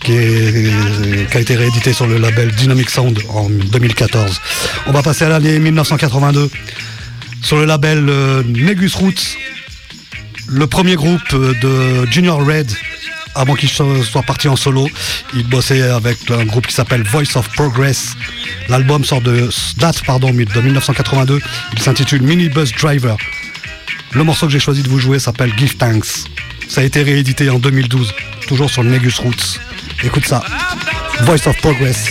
qui, 0.00 0.12
qui, 1.30 1.36
a 1.36 1.40
été 1.40 1.56
réédité 1.56 1.94
sur 1.94 2.06
le 2.06 2.18
label 2.18 2.52
Dynamic 2.52 2.90
Sound 2.90 3.18
en 3.30 3.48
2014. 3.48 4.42
On 4.88 4.92
va 4.92 5.02
passer 5.02 5.24
à 5.24 5.30
l'année 5.30 5.58
1982 5.58 6.50
sur 7.40 7.56
le 7.56 7.64
label 7.64 8.04
Negus 8.46 8.94
Roots, 8.96 9.38
le 10.48 10.66
premier 10.66 10.96
groupe 10.96 11.34
de 11.34 12.04
Junior 12.10 12.44
Red 12.44 12.70
avant 13.34 13.54
qu'il 13.54 13.68
soit 13.68 14.22
parti 14.22 14.48
en 14.48 14.56
solo, 14.56 14.88
il 15.34 15.46
bossait 15.48 15.82
avec 15.82 16.30
un 16.30 16.44
groupe 16.44 16.66
qui 16.66 16.74
s'appelle 16.74 17.02
Voice 17.02 17.36
of 17.36 17.48
Progress. 17.50 18.16
L'album 18.68 19.04
sort 19.04 19.20
de 19.20 19.48
date 19.78 20.04
pardon, 20.04 20.32
de 20.32 20.60
1982. 20.60 21.40
Il 21.72 21.78
s'intitule 21.80 22.22
Minibus 22.22 22.72
Driver. 22.72 23.16
Le 24.12 24.22
morceau 24.24 24.46
que 24.46 24.52
j'ai 24.52 24.60
choisi 24.60 24.82
de 24.82 24.88
vous 24.88 24.98
jouer 25.00 25.18
s'appelle 25.18 25.52
Give 25.58 25.76
Thanks. 25.76 26.26
Ça 26.68 26.80
a 26.80 26.84
été 26.84 27.02
réédité 27.02 27.50
en 27.50 27.58
2012, 27.58 28.14
toujours 28.46 28.70
sur 28.70 28.82
le 28.82 28.90
Negus 28.90 29.18
Roots. 29.18 29.58
Écoute 30.02 30.26
ça. 30.26 30.42
Voice 31.20 31.46
of 31.46 31.56
Progress. 31.58 32.10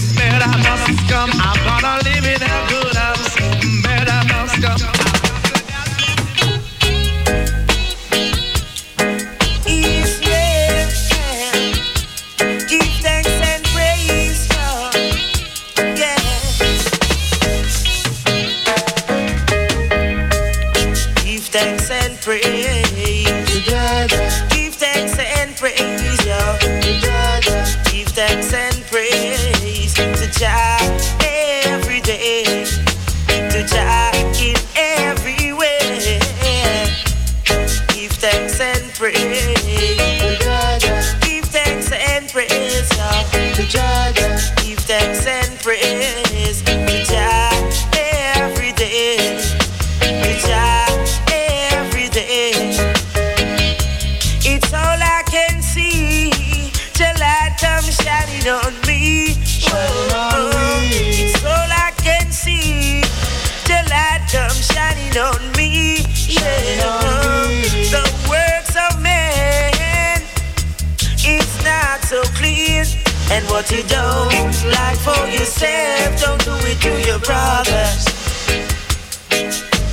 Yourself, 75.93 76.21
don't 76.21 76.43
do 76.45 76.55
it 76.67 76.79
to 76.81 77.07
your 77.07 77.19
brothers. 77.19 78.05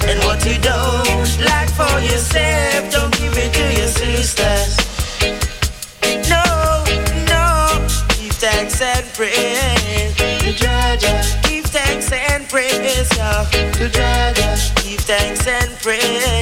And 0.09 0.18
what 0.24 0.44
you 0.46 0.59
don't 0.61 1.38
like 1.44 1.70
for 1.70 2.01
yourself, 2.01 2.90
don't 2.90 3.12
give 3.18 3.36
it 3.36 3.53
to 3.53 3.66
your 3.78 3.88
sisters. 3.88 4.76
No, 6.28 6.84
no, 7.28 7.86
give 8.18 8.32
thanks 8.32 8.80
and 8.80 9.07
praise 9.14 10.14
to 10.16 10.53
Georgia. 10.53 11.22
Give 11.48 11.64
thanks 11.64 12.12
and 12.12 12.48
praise, 12.48 13.09
to 13.09 13.88
Georgia. 13.88 14.57
Give 14.82 15.01
thanks 15.01 15.46
and 15.46 15.70
praise 15.80 16.39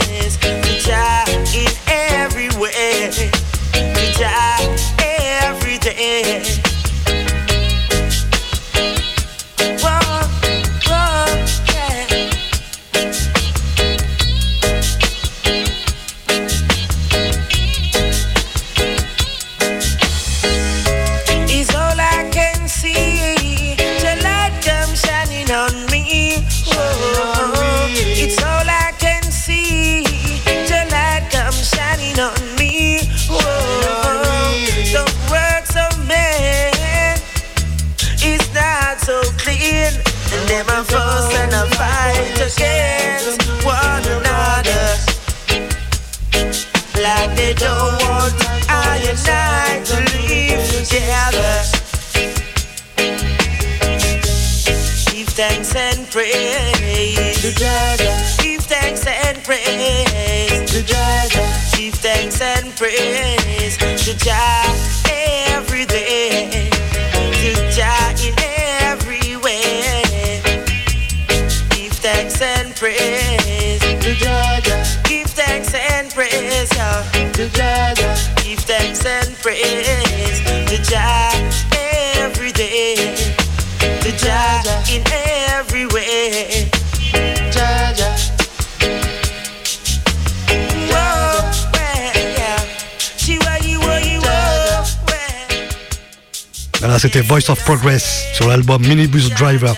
c'était 96.99 97.21
Voice 97.21 97.49
of 97.49 97.63
Progress 97.65 98.25
sur 98.35 98.49
l'album 98.49 98.83
Minibus 98.83 99.31
Driver. 99.31 99.75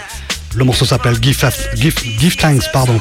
Le 0.55 0.65
morceau 0.65 0.85
s'appelle 0.85 1.17
Give, 1.21 2.37
Thanks, 2.37 2.65
pardon. 2.73 2.99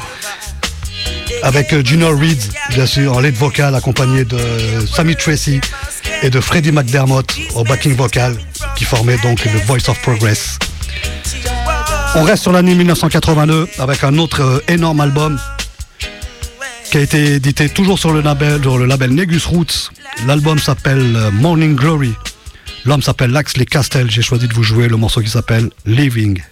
Avec 1.42 1.72
euh, 1.72 1.82
Junior 1.84 2.18
Reed, 2.18 2.38
bien 2.70 2.86
sûr, 2.86 3.14
en 3.16 3.20
lead 3.20 3.34
vocal, 3.34 3.74
accompagné 3.74 4.24
de 4.24 4.38
Sammy 4.86 5.16
Tracy 5.16 5.60
et 6.22 6.28
de 6.28 6.40
Freddie 6.40 6.72
McDermott 6.72 7.34
au 7.54 7.64
backing 7.64 7.94
vocal, 7.94 8.36
qui 8.76 8.84
formait 8.84 9.16
donc 9.18 9.44
le 9.44 9.58
Voice 9.60 9.88
of 9.88 10.00
Progress. 10.02 10.58
On 12.14 12.22
reste 12.22 12.42
sur 12.42 12.52
l'année 12.52 12.74
1982 12.74 13.68
avec 13.78 14.04
un 14.04 14.18
autre 14.18 14.42
euh, 14.42 14.58
énorme 14.68 15.00
album 15.00 15.38
qui 16.90 16.98
a 16.98 17.00
été 17.00 17.34
édité 17.34 17.68
toujours 17.68 17.98
sur 17.98 18.12
le 18.12 18.20
label, 18.20 18.60
sur 18.60 18.76
le 18.76 18.84
label 18.84 19.14
Negus 19.14 19.46
Roots. 19.46 19.90
L'album 20.26 20.58
s'appelle 20.58 21.16
euh, 21.16 21.30
Morning 21.30 21.74
Glory. 21.74 22.12
L'homme 22.84 23.02
s'appelle 23.02 23.30
Laxley 23.30 23.66
Castel. 23.66 24.10
J'ai 24.10 24.22
choisi 24.22 24.48
de 24.48 24.54
vous 24.54 24.62
jouer 24.62 24.88
le 24.88 24.96
morceau 24.96 25.20
qui 25.20 25.28
s'appelle 25.28 25.70
Living. 25.84 26.42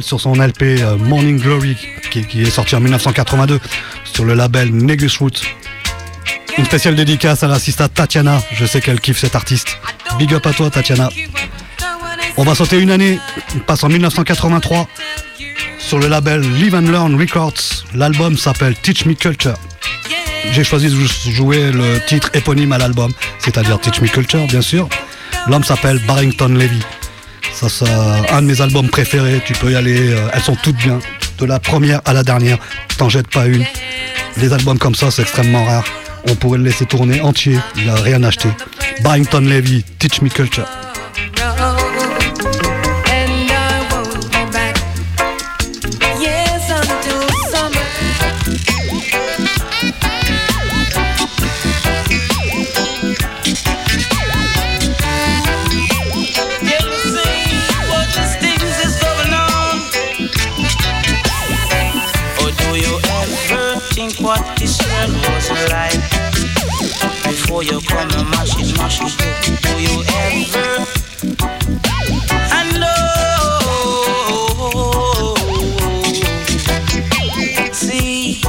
Sur 0.00 0.20
son 0.20 0.34
LP 0.34 0.62
euh, 0.62 0.96
Morning 0.96 1.40
Glory 1.40 1.76
qui, 2.10 2.42
est 2.42 2.50
sorti 2.50 2.74
en 2.74 2.80
1982 2.80 3.60
sur 4.04 4.24
le 4.24 4.34
label 4.34 4.70
Negus 4.74 5.16
Root. 5.18 5.30
Une 6.56 6.64
spéciale 6.64 6.94
dédicace 6.94 7.42
à 7.42 7.48
l'assistante 7.48 7.94
Tatiana, 7.94 8.40
je 8.52 8.66
sais 8.66 8.80
qu'elle 8.80 9.00
kiffe 9.00 9.18
cet 9.18 9.34
artiste. 9.34 9.78
Big 10.18 10.32
up 10.34 10.46
à 10.46 10.52
toi 10.52 10.70
Tatiana. 10.70 11.08
On 12.36 12.44
va 12.44 12.54
sauter 12.54 12.78
une 12.78 12.90
année, 12.90 13.18
on 13.56 13.58
passe 13.60 13.84
en 13.84 13.88
1983 13.88 14.88
sur 15.78 15.98
le 15.98 16.08
label 16.08 16.40
Live 16.40 16.74
and 16.74 16.90
Learn 16.90 17.18
Records. 17.18 17.84
L'album 17.94 18.36
s'appelle 18.36 18.74
Teach 18.76 19.06
Me 19.06 19.14
Culture. 19.14 19.56
J'ai 20.52 20.64
choisi 20.64 20.88
de 20.88 21.32
jouer 21.32 21.72
le 21.72 22.00
titre 22.06 22.30
éponyme 22.34 22.72
à 22.72 22.78
l'album, 22.78 23.12
c'est-à-dire 23.38 23.80
Teach 23.80 24.00
Me 24.00 24.08
Culture 24.08 24.46
bien 24.46 24.62
sûr. 24.62 24.88
L'homme 25.46 25.64
s'appelle 25.64 25.98
Barrington 26.06 26.48
Levy. 26.48 26.80
Ça, 27.66 27.84
un 28.30 28.42
de 28.42 28.46
mes 28.46 28.60
albums 28.60 28.88
préférés. 28.88 29.42
Tu 29.44 29.52
peux 29.54 29.72
y 29.72 29.74
aller. 29.74 30.12
Euh, 30.12 30.28
elles 30.32 30.42
sont 30.42 30.54
toutes 30.54 30.76
bien. 30.76 31.00
De 31.38 31.44
la 31.44 31.58
première 31.58 32.00
à 32.04 32.12
la 32.12 32.22
dernière. 32.22 32.58
T'en 32.98 33.08
jettes 33.08 33.28
pas 33.28 33.46
une. 33.46 33.64
Les 34.36 34.52
albums 34.52 34.78
comme 34.78 34.94
ça, 34.94 35.10
c'est 35.10 35.22
extrêmement 35.22 35.64
rare. 35.64 35.84
On 36.28 36.36
pourrait 36.36 36.58
le 36.58 36.64
laisser 36.64 36.86
tourner 36.86 37.20
entier. 37.20 37.58
Il 37.76 37.88
a 37.88 37.96
rien 37.96 38.22
acheté. 38.22 38.48
Barrington 39.02 39.40
Levy, 39.40 39.84
Teach 39.98 40.22
Me 40.22 40.28
Culture. 40.28 40.66
You 67.78 68.10
and 68.12 68.28
mash 68.30 68.56
it. 68.58 69.14
Do 69.62 69.72
you 69.78 70.02
ever? 70.26 70.84
I 72.50 72.62
know. 72.74 72.98
See, 77.72 78.42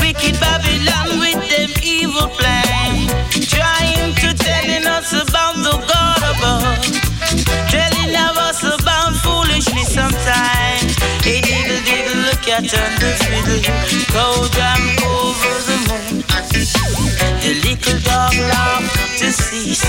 wicked 0.00 0.36
Babylon 0.40 1.08
with 1.20 1.42
them 1.50 1.70
evil 1.82 2.28
trying 3.46 4.14
to 4.16 4.34
us 4.86 5.12
about 5.12 5.56
the 5.62 5.74
God 5.86 6.22
above, 6.32 6.82
telling 7.70 8.16
us 8.16 8.64
about 8.64 9.14
foolishness 9.22 9.94
sometimes. 9.94 10.96
Hey, 11.22 11.40
diggle, 11.40 11.82
diggle, 11.84 12.20
look 12.26 12.48
at 12.48 12.64
the 12.64 12.82
fiddle, 13.22 13.62
go 14.12 14.48
jump 14.48 14.71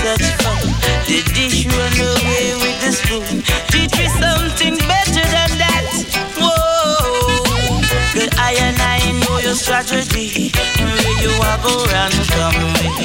such 0.02 0.26
fun. 0.42 0.62
The 1.06 1.22
dish 1.34 1.66
run 1.66 1.96
away 2.00 2.46
with 2.62 2.78
the 2.82 2.92
spoon. 2.92 3.42
Teach 3.70 3.94
me 3.98 4.06
something 4.08 4.76
better 4.88 5.24
than 5.34 5.50
that. 5.62 5.86
Whoa, 6.38 7.80
good 8.14 8.32
I 8.38 8.54
and 8.58 8.78
I 8.80 9.12
know 9.22 9.38
your 9.38 9.54
strategy. 9.54 10.50
And 10.78 10.88
where 10.90 11.16
you 11.22 11.32
are 11.48 11.58
go 11.62 11.74
run 11.92 12.12
from 12.32 13.03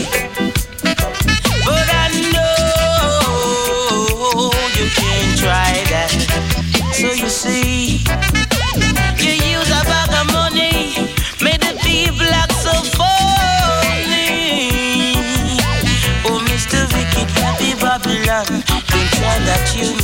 you 19.68 19.99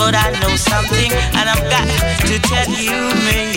but 0.00 0.14
I 0.16 0.32
know 0.40 0.56
something, 0.56 1.12
and 1.36 1.46
I've 1.52 1.62
got 1.68 1.86
to 2.24 2.38
tell 2.48 2.70
you, 2.72 3.12
man. 3.28 3.52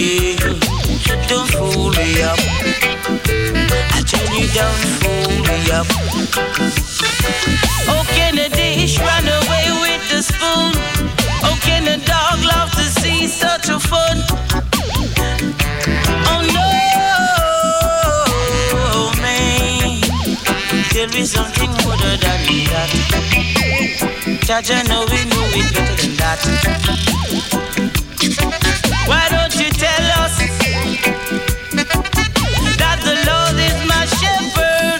Don't 1.31 1.47
fool 1.47 1.89
me 1.95 2.21
up. 2.21 2.37
I 3.95 4.03
tell 4.11 4.27
you, 4.35 4.47
don't 4.51 4.83
fool 4.99 5.39
me 5.47 5.57
up. 5.71 5.87
Oh, 7.87 8.03
can 8.15 8.37
a 8.37 8.49
dish 8.49 8.99
run 8.99 9.25
away 9.39 9.65
with 9.83 10.03
the 10.11 10.21
spoon? 10.21 10.75
Oh, 11.47 11.55
can 11.61 11.87
a 11.87 11.97
dog 12.11 12.43
love 12.43 12.71
to 12.71 12.85
see 12.99 13.25
such 13.25 13.69
a 13.69 13.79
foot? 13.79 14.17
Oh, 16.27 16.41
no, 16.57 16.67
man. 19.23 20.01
There 20.91 21.11
is 21.21 21.31
something 21.31 21.71
more 21.83 21.97
than 22.03 22.19
that. 22.19 22.89
Judge, 24.45 24.71
I 24.71 24.83
know 24.83 25.05
we 25.09 25.23
know 25.31 25.47
it 25.55 25.73
better 25.73 26.02
that. 26.23 26.39
Why 29.11 29.27
don't 29.27 29.55
you 29.59 29.69
tell 29.75 30.05
us 30.23 30.35
that 32.79 32.97
the 33.03 33.15
Lord 33.27 33.57
is 33.59 33.79
my 33.91 34.03
shepherd? 34.19 34.99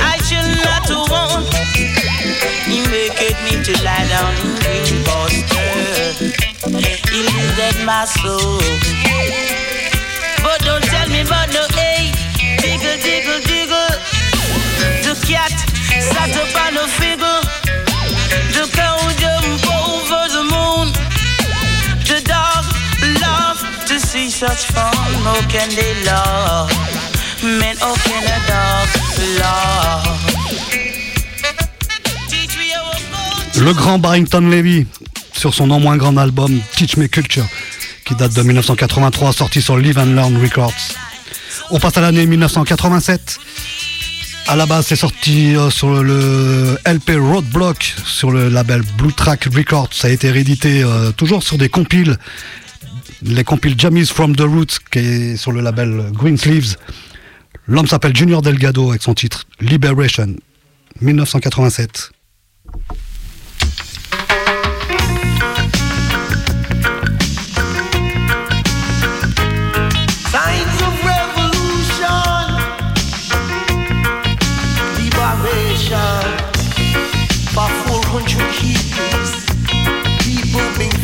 I 0.00 0.16
shall 0.24 0.48
not 0.64 0.88
want. 1.12 1.52
He 2.64 2.80
maketh 2.88 3.38
me 3.44 3.54
to 3.68 3.74
lie 3.84 4.06
down 4.08 4.32
in 4.44 4.52
green 4.64 4.96
pasture. 5.04 6.32
He 7.12 7.20
leadeth 7.28 7.80
my 7.84 8.04
soul. 8.06 8.64
But 10.40 10.58
don't 10.64 10.84
tell 10.84 11.08
me 11.08 11.20
about 11.20 11.52
no 11.52 11.64
hey, 11.76 12.12
diggle, 12.64 12.96
diggle, 13.04 13.40
diggle. 13.44 13.92
The 15.04 15.14
cat 15.28 15.52
sat 16.00 16.32
up 16.40 16.56
on 16.64 16.80
a 16.80 16.86
figure. 16.96 17.40
The 18.56 18.64
cow 18.72 19.15
Le 33.58 33.72
grand 33.74 33.98
Barrington 33.98 34.40
Levy, 34.40 34.86
sur 35.34 35.52
son 35.52 35.66
non 35.66 35.80
moins 35.80 35.98
grand 35.98 36.16
album 36.16 36.58
Teach 36.76 36.96
Me 36.96 37.08
Culture, 37.08 37.44
qui 38.06 38.14
date 38.14 38.32
de 38.32 38.40
1983, 38.40 39.34
sorti 39.34 39.60
sur 39.60 39.76
Live 39.76 39.98
and 39.98 40.14
Learn 40.14 40.40
Records. 40.40 40.72
On 41.70 41.78
passe 41.78 41.98
à 41.98 42.00
l'année 42.00 42.24
1987. 42.24 43.38
À 44.48 44.56
la 44.56 44.64
base, 44.64 44.86
c'est 44.86 44.96
sorti 44.96 45.54
euh, 45.56 45.68
sur 45.68 46.02
le 46.02 46.78
LP 46.86 47.18
Roadblock 47.18 47.96
sur 48.06 48.30
le 48.30 48.48
label 48.48 48.80
Blue 48.96 49.12
Track 49.12 49.44
Records. 49.54 49.90
Ça 49.92 50.08
a 50.08 50.10
été 50.10 50.30
réédité 50.30 50.82
euh, 50.82 51.12
toujours 51.12 51.42
sur 51.42 51.58
des 51.58 51.68
compiles, 51.68 52.16
les 53.22 53.44
compiles 53.44 53.78
Jammies 53.78 54.06
from 54.06 54.36
the 54.36 54.42
Roots, 54.42 54.78
qui 54.90 54.98
est 54.98 55.36
sur 55.36 55.52
le 55.52 55.60
label 55.60 56.10
Green 56.12 56.36
Sleeves. 56.36 56.76
L'homme 57.66 57.86
s'appelle 57.86 58.14
Junior 58.14 58.42
Delgado 58.42 58.90
avec 58.90 59.02
son 59.02 59.14
titre 59.14 59.44
Liberation, 59.60 60.36
1987. 61.00 62.10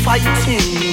Signs 0.04 0.91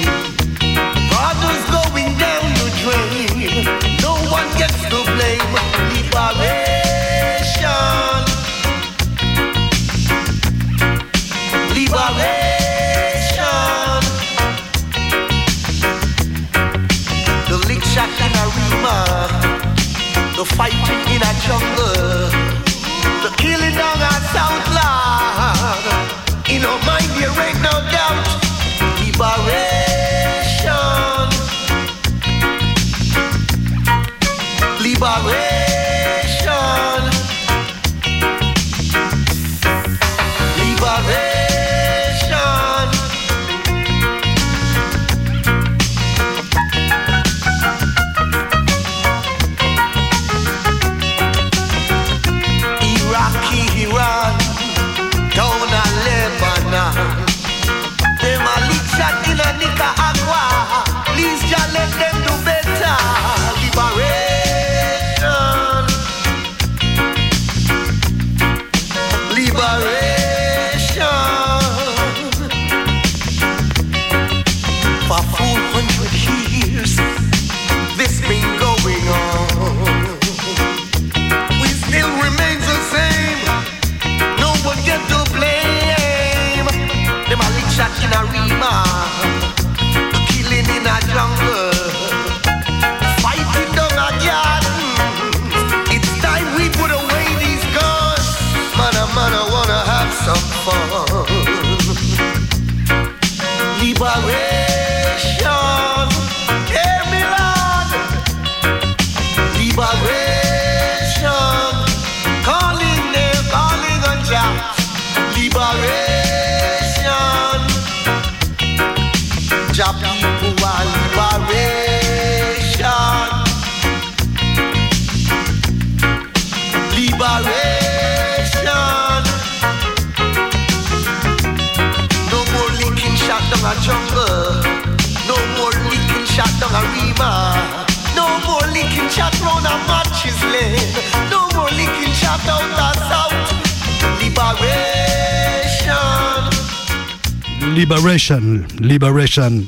Liberation. 148.80 149.62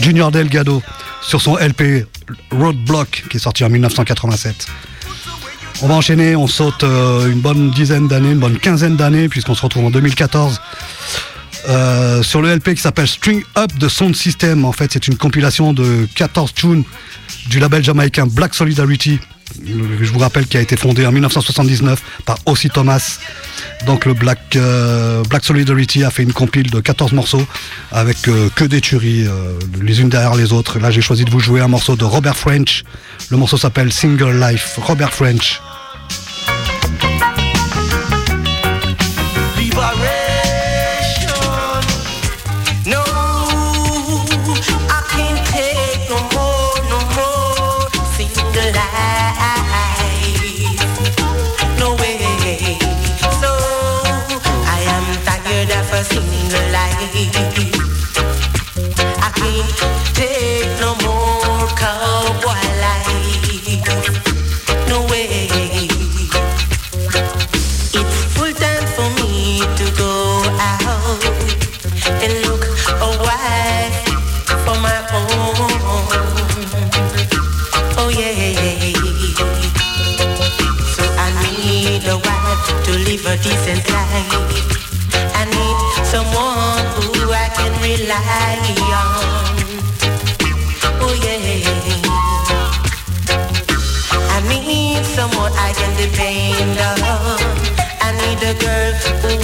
Junior 0.00 0.30
Delgado 0.30 0.82
sur 1.22 1.40
son 1.40 1.56
LP 1.56 2.06
Roadblock 2.50 3.24
qui 3.30 3.36
est 3.36 3.40
sorti 3.40 3.64
en 3.64 3.70
1987. 3.70 4.66
On 5.82 5.88
va 5.88 5.94
enchaîner, 5.94 6.36
on 6.36 6.46
saute 6.46 6.84
euh, 6.84 7.30
une 7.30 7.40
bonne 7.40 7.70
dizaine 7.70 8.08
d'années, 8.08 8.32
une 8.32 8.38
bonne 8.38 8.58
quinzaine 8.58 8.96
d'années 8.96 9.28
puisqu'on 9.28 9.54
se 9.54 9.62
retrouve 9.62 9.86
en 9.86 9.90
2014 9.90 10.60
euh, 11.68 12.22
sur 12.22 12.42
le 12.42 12.54
LP 12.54 12.74
qui 12.74 12.80
s'appelle 12.80 13.08
String 13.08 13.42
Up 13.56 13.72
de 13.78 13.88
Sound 13.88 14.14
System. 14.16 14.64
En 14.64 14.72
fait, 14.72 14.92
c'est 14.92 15.06
une 15.08 15.16
compilation 15.16 15.72
de 15.72 16.08
14 16.14 16.54
tunes 16.54 16.84
du 17.48 17.58
label 17.58 17.82
jamaïcain 17.84 18.26
Black 18.26 18.54
Solidarity. 18.54 19.20
Je 19.64 20.12
vous 20.12 20.18
rappelle 20.18 20.46
qu'il 20.46 20.58
a 20.58 20.62
été 20.62 20.76
fondé 20.76 21.06
en 21.06 21.12
1979 21.12 22.02
par 22.24 22.38
Ossie 22.46 22.70
Thomas. 22.70 23.18
Donc 23.86 24.06
le 24.06 24.14
Black, 24.14 24.56
euh, 24.56 25.22
Black 25.28 25.44
Solidarity 25.44 26.04
a 26.04 26.10
fait 26.10 26.22
une 26.22 26.32
compile 26.32 26.70
de 26.70 26.80
14 26.80 27.12
morceaux 27.12 27.44
avec 27.90 28.28
euh, 28.28 28.48
que 28.54 28.64
des 28.64 28.80
tueries, 28.80 29.26
euh, 29.26 29.58
les 29.80 30.00
unes 30.00 30.08
derrière 30.08 30.34
les 30.34 30.52
autres. 30.52 30.78
Là, 30.78 30.90
j'ai 30.90 31.00
choisi 31.00 31.24
de 31.24 31.30
vous 31.30 31.40
jouer 31.40 31.60
un 31.60 31.68
morceau 31.68 31.96
de 31.96 32.04
Robert 32.04 32.36
French. 32.36 32.84
Le 33.30 33.36
morceau 33.36 33.56
s'appelle 33.56 33.92
Single 33.92 34.38
Life. 34.38 34.78
Robert 34.78 35.12
French. 35.12 35.60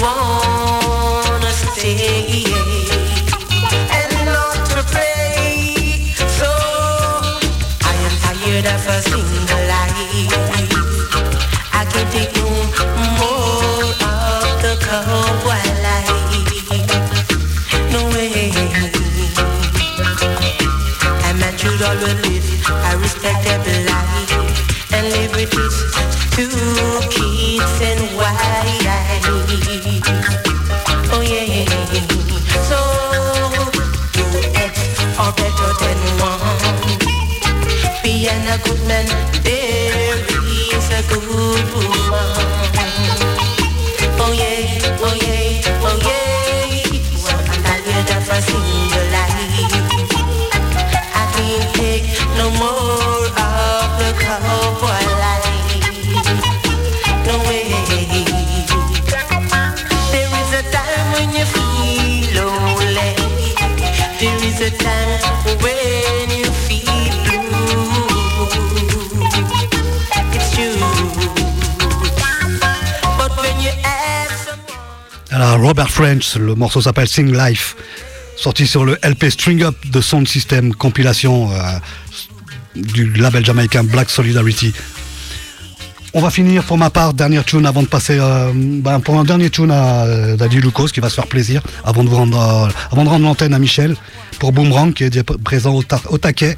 won't. 0.01 0.38
right. 29.09 30.47
Robert 75.61 75.91
French, 75.91 76.37
le 76.37 76.55
morceau 76.55 76.81
s'appelle 76.81 77.09
Sing 77.09 77.37
Life, 77.37 77.75
sorti 78.37 78.67
sur 78.67 78.85
le 78.85 78.97
LP 79.03 79.29
String 79.29 79.63
Up 79.65 79.75
de 79.91 80.01
Sound 80.01 80.29
System, 80.29 80.73
compilation 80.73 81.51
euh, 81.53 81.57
du 82.77 83.13
label 83.15 83.45
jamaïcain 83.45 83.83
Black 83.83 84.09
Solidarity. 84.09 84.73
On 86.15 86.21
va 86.21 86.31
finir 86.31 86.63
pour 86.63 86.79
ma 86.79 86.91
part, 86.91 87.13
dernière 87.13 87.45
tune 87.45 87.67
avant 87.67 87.83
de 87.83 87.89
passer 87.89 88.19
euh, 88.21 88.53
ben, 88.55 89.01
pour 89.01 89.19
un 89.19 89.25
dernier 89.25 89.51
tune 89.51 89.73
à 89.73 90.05
euh, 90.05 90.37
Daddy 90.37 90.61
Lucas 90.61 90.87
qui 90.93 91.01
va 91.01 91.11
se 91.11 91.17
faire 91.17 91.27
plaisir 91.27 91.61
avant 91.85 92.05
de, 92.05 92.11
rendre, 92.11 92.71
avant 92.93 93.05
de 93.05 93.09
rendre 93.09 93.25
l'antenne 93.25 93.53
à 93.53 93.59
Michel 93.59 93.97
pour 94.39 94.53
Boomerang 94.53 94.95
qui 94.95 95.05
est 95.05 95.23
présent 95.43 95.75
au, 95.75 95.83
au 96.09 96.19
taquet. 96.19 96.57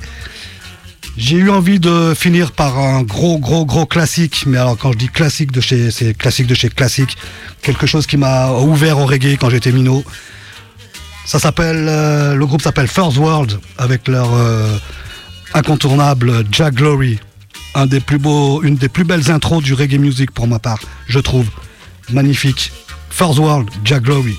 J'ai 1.20 1.36
eu 1.36 1.50
envie 1.50 1.78
de 1.78 2.14
finir 2.14 2.50
par 2.50 2.78
un 2.78 3.02
gros, 3.02 3.38
gros, 3.38 3.66
gros 3.66 3.84
classique. 3.84 4.44
Mais 4.46 4.56
alors, 4.56 4.78
quand 4.78 4.92
je 4.92 4.96
dis 4.96 5.08
classique 5.08 5.52
de 5.52 5.60
chez, 5.60 5.90
c'est 5.90 6.16
classique 6.16 6.46
de 6.46 6.54
chez 6.54 6.70
classique. 6.70 7.18
Quelque 7.60 7.86
chose 7.86 8.06
qui 8.06 8.16
m'a 8.16 8.50
ouvert 8.52 8.98
au 8.98 9.04
reggae 9.04 9.36
quand 9.38 9.50
j'étais 9.50 9.70
minot. 9.70 10.02
Ça 11.26 11.38
s'appelle, 11.38 11.86
euh, 11.88 12.34
le 12.34 12.46
groupe 12.46 12.62
s'appelle 12.62 12.88
First 12.88 13.18
World 13.18 13.60
avec 13.76 14.08
leur 14.08 14.32
euh, 14.32 14.78
incontournable 15.52 16.42
Jack 16.50 16.74
Glory. 16.76 17.20
Une 17.76 17.86
des 18.76 18.88
plus 18.88 19.04
belles 19.04 19.30
intros 19.30 19.62
du 19.62 19.74
reggae 19.74 19.98
music 19.98 20.30
pour 20.30 20.46
ma 20.46 20.58
part, 20.58 20.80
je 21.06 21.18
trouve. 21.18 21.50
Magnifique. 22.10 22.72
First 23.10 23.38
World, 23.38 23.68
Jack 23.84 24.04
Glory. 24.04 24.38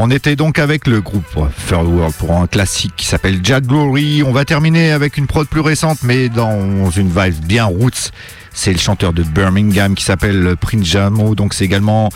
On 0.00 0.12
était 0.12 0.36
donc 0.36 0.60
avec 0.60 0.86
le 0.86 1.00
groupe 1.00 1.26
Third 1.66 1.84
World 1.88 2.14
pour 2.14 2.30
un 2.30 2.46
classique 2.46 2.92
qui 2.96 3.04
s'appelle 3.04 3.40
Jack 3.42 3.66
Glory. 3.66 4.22
On 4.22 4.30
va 4.30 4.44
terminer 4.44 4.92
avec 4.92 5.16
une 5.16 5.26
prod 5.26 5.48
plus 5.48 5.60
récente, 5.60 6.04
mais 6.04 6.28
dans 6.28 6.88
une 6.90 7.08
vibe 7.08 7.44
bien 7.44 7.64
roots. 7.64 8.12
C'est 8.52 8.72
le 8.72 8.78
chanteur 8.78 9.12
de 9.12 9.24
Birmingham 9.24 9.96
qui 9.96 10.04
s'appelle 10.04 10.54
Prince 10.60 10.84
Jamo. 10.86 11.34
Donc 11.34 11.52
c'est 11.52 11.64
également 11.64 12.10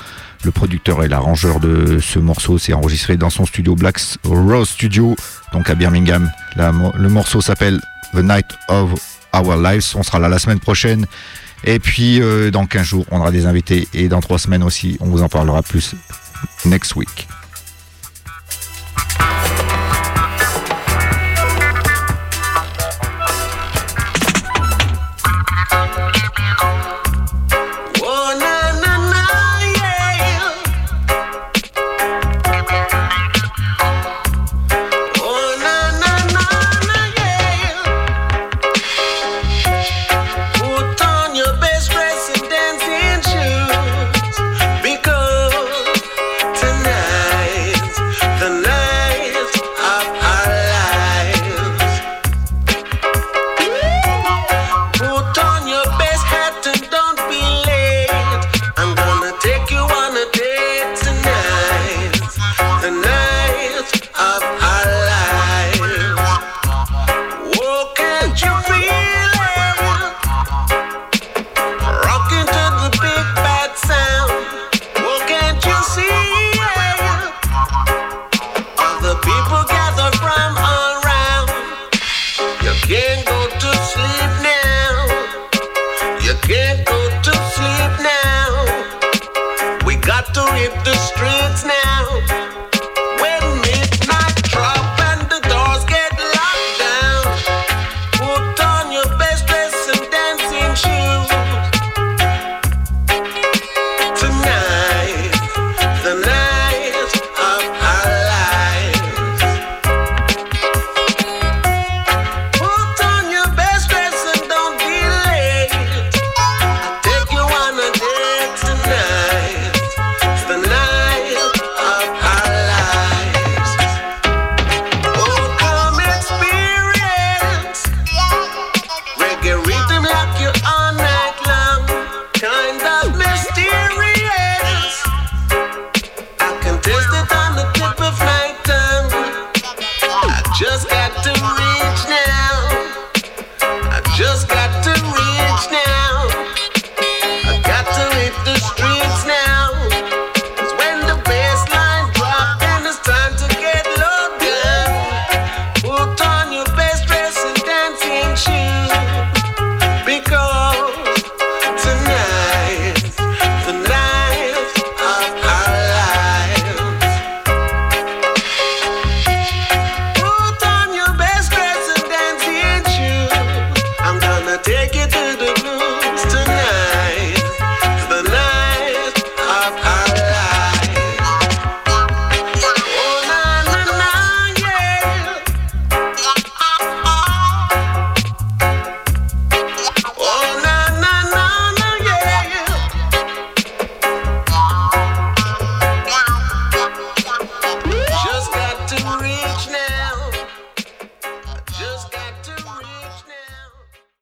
le 0.45 0.53
producteur 0.53 1.03
et 1.03 1.09
l'arrangeur 1.09 1.59
de 1.59 1.99
ce 1.99 2.21
morceau. 2.21 2.57
C'est 2.57 2.73
enregistré 2.73 3.17
dans 3.17 3.31
son 3.31 3.47
studio 3.47 3.75
Black 3.75 3.99
Rose 4.23 4.69
Studio, 4.69 5.17
donc 5.53 5.69
à 5.69 5.75
Birmingham. 5.75 6.31
le 6.57 7.09
morceau 7.09 7.41
s'appelle 7.41 7.81
The 8.15 8.23
Night 8.23 8.47
of 8.69 8.93
Our 9.35 9.57
Lives. 9.57 9.97
On 9.97 10.05
sera 10.05 10.21
là 10.21 10.29
la 10.29 10.39
semaine 10.39 10.61
prochaine. 10.61 11.05
Et 11.65 11.81
puis 11.81 12.23
euh, 12.23 12.53
dans 12.53 12.65
15 12.65 12.87
jours, 12.87 13.07
on 13.11 13.19
aura 13.19 13.33
des 13.33 13.47
invités. 13.47 13.89
Et 13.93 14.07
dans 14.07 14.21
3 14.21 14.39
semaines 14.39 14.63
aussi, 14.63 14.99
on 15.01 15.07
vous 15.07 15.25
en 15.25 15.29
parlera 15.29 15.63
plus 15.63 15.97
next 16.65 16.95
week. 16.95 17.27